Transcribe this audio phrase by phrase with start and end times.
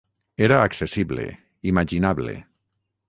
[0.45, 1.27] Era accessible,
[1.73, 2.37] imaginable.